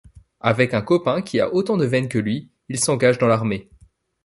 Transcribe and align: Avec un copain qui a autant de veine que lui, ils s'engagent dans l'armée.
Avec 0.39 0.73
un 0.73 0.81
copain 0.81 1.21
qui 1.21 1.39
a 1.39 1.53
autant 1.53 1.77
de 1.77 1.85
veine 1.85 2.09
que 2.09 2.17
lui, 2.17 2.49
ils 2.69 2.79
s'engagent 2.79 3.19
dans 3.19 3.27
l'armée. 3.27 3.69